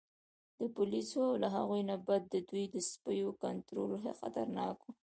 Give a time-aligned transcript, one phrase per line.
[0.59, 4.87] د پولیسو او له هغې نه بد د دوی د سپیو کنترول خطرناک و.